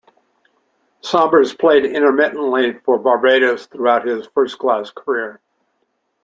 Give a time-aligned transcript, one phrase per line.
[1.01, 5.39] Sobers played intermittently for Barbados throughout his first-class career.